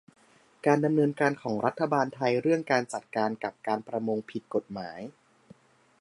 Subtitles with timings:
[0.65, 4.99] การดำเนินการของรัฐบาลไทยเรื่องการจัดการกับการประมงผิดกฎหมาย